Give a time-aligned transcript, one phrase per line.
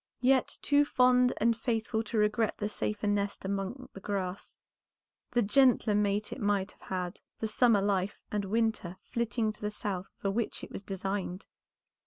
[0.23, 4.57] Yet, too fond and faithful to regret the safer nest among the grass,
[5.29, 9.69] the gentler mate it might have had, the summer life and winter flitting to the
[9.69, 11.45] south for which it was designed."